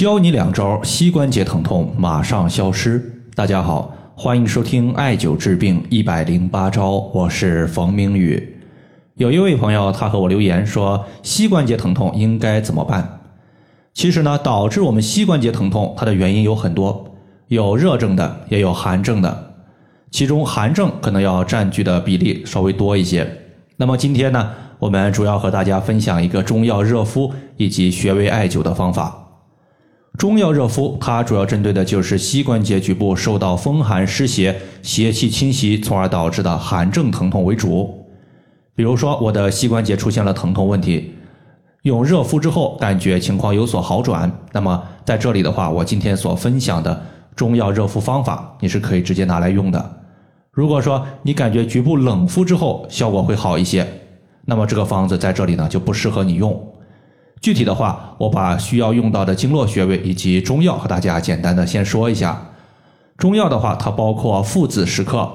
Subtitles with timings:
[0.00, 3.22] 教你两招膝关节疼痛马上消失。
[3.34, 8.56] 大家好，欢迎收听艾灸治病一百零八招，我是冯明宇。
[9.16, 13.20] 有一位朋友他和我留言说，膝关节疼痛应该怎么办？
[13.92, 17.14] 其实呢，导致我们膝关节疼痛，它的原因有很多，
[17.48, 19.52] 有热症的，也有寒症的。
[20.10, 23.30] 其中寒症可能要占据的比例稍微多一些。
[23.76, 29.26] 那么今天呢，我们主要和大家分享一个中药热敷以及穴位艾灸的方法。
[30.20, 38.06] 中药热敷，它主要针对的就是膝关节局部受到风寒湿邪、邪气侵袭，从而导致的寒症疼痛为主。
[38.74, 41.14] 比如说，我的膝关节出现了疼痛问题，
[41.84, 44.30] 用热敷之后，感觉情况有所好转。
[44.52, 47.02] 那么在这里的话，我今天所分享的
[47.34, 50.02] 中药热敷方法，你是可以直接拿来用的。
[50.52, 53.88] 如果说你感觉局部冷敷之后效果会好一些，
[54.44, 56.69] 那么这个方子在这里呢就不适合你用。
[57.40, 62.50] 具体的话，我把需要用到的经络穴位以及中药和大家简单的先说一下。
[63.16, 65.30] 中药的话，它包括附子十克、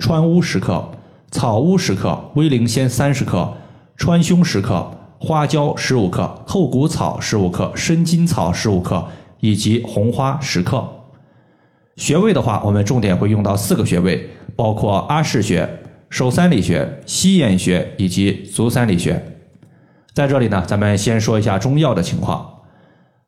[0.00, 0.90] 川乌十克、
[1.30, 3.54] 草乌十克、威灵仙三十克、
[3.96, 9.06] 川芎十克、花椒十五克、透骨草十五克、生筋草十五克
[9.38, 10.84] 以及红花十克。
[11.96, 15.68] 穴位的话，我们重点会用到四个穴位，包括阿是穴、
[16.10, 19.33] 手三里穴、膝眼穴以及足三里穴。
[20.14, 22.48] 在这里呢，咱们先说一下中药的情况。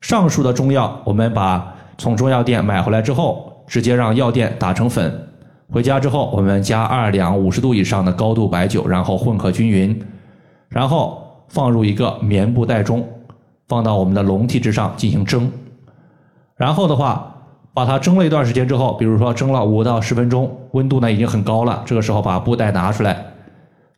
[0.01, 5.29] 上述的中药，我们把从中药店买回来之后，直接让药店打成粉。
[5.69, 10.01] 回家之后，我们加二两五十度以上的高度白酒，然后混合均匀，
[10.69, 13.05] 然后放入一个棉布袋中，
[13.67, 15.51] 放到我们的笼屉之上进行蒸。
[16.55, 17.35] 然后的话，
[17.75, 23.27] 把它蒸了一段时间之后，比如说蒸了五到十分钟，温度呢已经很高了，这个时候把布袋拿出来。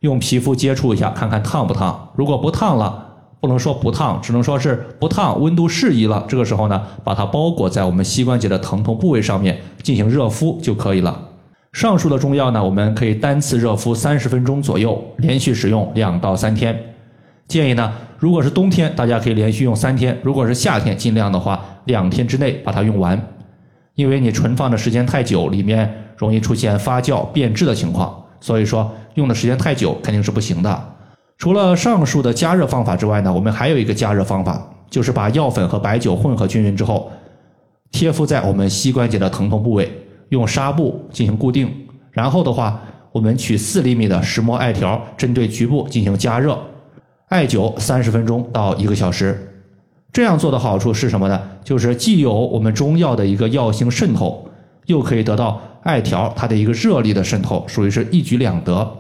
[0.01, 2.11] 用皮肤接触一下，看看烫不烫。
[2.15, 3.07] 如果不烫了，
[3.41, 6.25] 不能说不烫，只能说是不烫，温度适宜了。
[6.29, 11.21] 这个时候呢，把它包裹在我们膝关节的疼痛部位上面进行热敷就可以了。
[11.73, 16.77] 上述的中药呢，我们可以单次热敷三十分钟左右，连续使用两到三天。
[17.47, 23.21] 建议呢，如果是冬天，大家可以连续用三天；如果是夏天，尽量的话两天之内把它用完，
[23.95, 28.25] 因为你存放的时间太久，里面容易出现发酵变质的情况。
[28.41, 30.95] 所以说，用的时间太久肯定是不行的。
[31.37, 34.61] 除了上述的加热方法之外呢，我们还有一个加热方法，
[34.91, 37.11] 就是把药粉和白酒混合均匀之后，
[37.93, 39.91] 贴敷在我们膝关节的疼痛部位，
[40.31, 41.73] 用纱布进行固定。
[42.11, 42.81] 然后的话，
[43.13, 46.59] 我们取四厘米的石墨艾条，针对局部进行加热，
[47.29, 49.45] 艾灸三十分钟到一个小时。
[50.11, 51.41] 这样做的好处是什么呢？
[51.63, 54.49] 就是既有我们中药的一个药性渗透，
[54.87, 55.61] 又可以得到。
[55.83, 58.97] 艾条它的一个热力的渗透，属于是一举两得。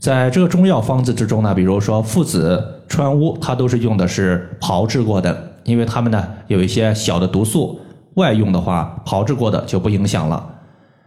[0.00, 7.80] 在这个中药方子之中呢，比如说附子、川乌，它都是用的是炮制过的，因为它们呢有一些小的毒素，
[8.14, 10.46] 外用的话炮制过的就不影响了。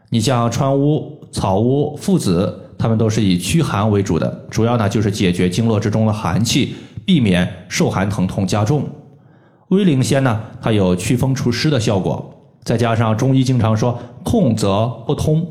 [0.10, 6.76] 你像川乌、草乌、附子，它们都是以驱寒为主的，主要呢就是解决经络之中的寒气，
[7.06, 8.84] 避免受寒疼痛加重。
[9.68, 12.34] 威灵仙呢，它有祛风除湿的效果。
[12.64, 15.48] 再加上中医经常说痛则不通，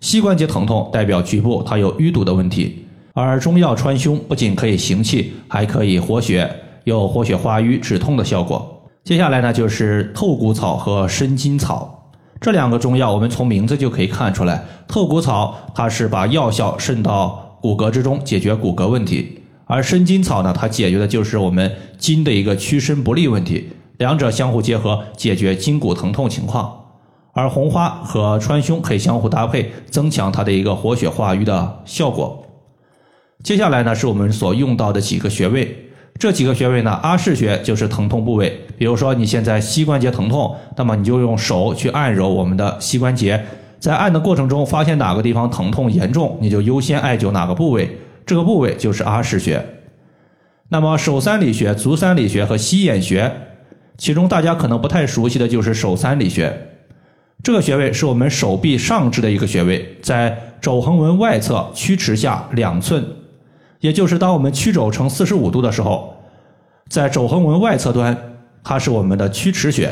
[0.00, 6.48] 膝关节疼痛代表局部它有淤堵的问题，而中药川芎不仅可以行气，还可以活血，
[6.84, 8.84] 有活血化瘀、止痛的效果。
[9.02, 19.24] 接下来呢，就是透骨草和生筋草这两个中药，我们从名字就可以看出来，透骨草它是把药效渗到骨骼之中，解决骨骼问题；
[19.64, 23.70] 而生筋草呢，它解决的就是我们筋的一个屈伸不利问题。
[23.98, 26.79] 两者相互结合，解决筋骨疼痛情况，
[27.40, 32.44] 而红花和川芎可以相互搭配，增强它的一个活血化瘀的效果。
[33.42, 35.74] 接下来呢，是我们所用到的几个穴位，
[36.18, 38.60] 这几个穴位呢，阿是穴就是疼痛部位。
[38.76, 43.42] 比如说你现在膝关节疼痛，那么你就用手去按揉我们的膝关节，
[43.78, 47.96] 在按的过程中发现哪个地方疼痛严重，你就优先艾灸哪个部位，
[48.26, 49.64] 这个部位就是阿是穴。
[50.68, 53.32] 那么手三里穴、足三里穴和膝眼穴。
[53.96, 56.50] 其中大家可能不太熟悉的就是手三里穴，
[57.42, 63.02] 这个穴位是我们手臂上肢的一个穴位，在肘横纹外侧曲池下两寸，
[63.80, 66.14] 也就是当我们曲肘成四十五度的时候，
[66.88, 68.16] 在肘横纹外侧端，
[68.62, 69.90] 它是我们的曲池穴，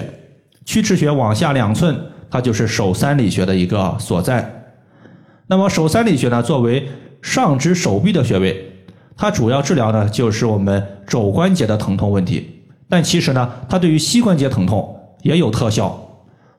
[0.66, 1.98] 曲池穴往下两寸，
[2.30, 4.66] 它就是手三里穴的一个所在。
[5.46, 6.86] 那么手三里穴呢，作为
[7.22, 8.72] 上肢手臂的穴位，
[9.16, 12.62] 它主要治疗呢就是我们肘关节的疼痛问题。
[12.90, 16.04] 但其实呢，它对于膝关节疼痛也有特效。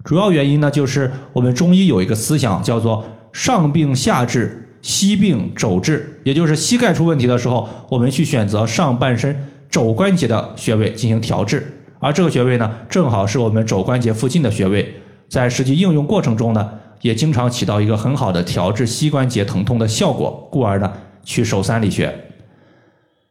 [0.10, 11.60] 主要原因呢，就是我们中医有一个思想叫做“上病下治，膝病肘治”，也就是膝盖出问题的时候，我们去选择上半身肘关节的穴位进行调治；
[12.00, 14.96] 而这个穴位呢，正好是我们肘关节附近的穴位，
[15.30, 16.68] 在实际应用过程中呢，
[17.02, 20.92] 也经常起到一个很好的调治膝关节疼痛的效果，故而呢，
[21.24, 22.12] 去手三里穴。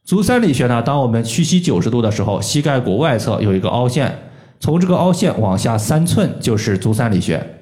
[0.04, 4.16] 足三里穴呢，当我们屈膝九十度的时候，膝盖骨外侧有一个凹陷，
[4.60, 7.54] 从这个凹陷往下三寸就是足三里穴。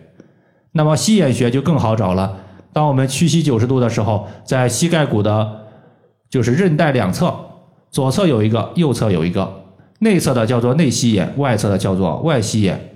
[0.73, 2.39] 那么膝眼穴就更好找了，
[2.73, 5.67] 当我们屈膝九十度的时候，在膝盖骨的，
[6.29, 7.35] 就是韧带两侧，
[7.91, 9.65] 左侧有一个，右侧有一个。
[10.01, 12.93] 内侧的叫做内膝眼，外侧的叫做外膝眼。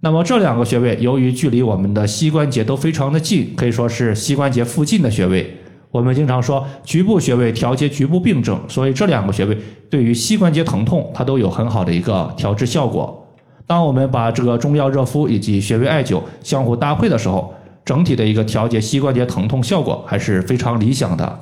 [0.00, 5.56] 那么这两个穴位，由于距离我们的膝关节都非常的近，可以说是膝关节附近的穴位。
[5.96, 9.56] 我们经常说局部穴位调节局部病症，所以这两个穴位
[9.88, 13.26] 对于膝关节疼痛，它都有很好的一个调治效果。
[13.66, 21.40] 当我们把这个中药热敷以及穴位艾灸相互搭配的时候，整体的一个调节膝关节疼痛效果还是非常理想的。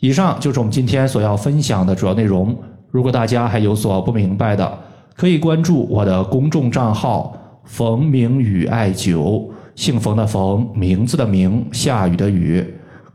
[0.00, 2.56] 以上就是我们今天所要分享的主要内容。
[2.90, 4.78] 如果大家还有所不明白的，
[5.14, 12.64] 可以关注我的公众账号“冯明宇艾灸”，姓冯的冯，名字的名，下雨的雨。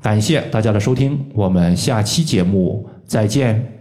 [0.04, 3.73] 感谢大家的收听，我们下期节目再见。